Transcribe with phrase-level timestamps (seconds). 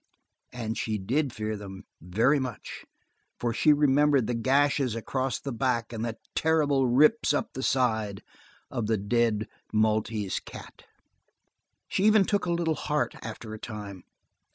[0.51, 2.85] And she did fear them, very much,
[3.39, 8.23] for she remembered the gashes across the back and the terrible rips up the side,
[8.71, 10.85] of the dead Maltese cat.
[11.87, 14.03] She even took a little heart, after a time.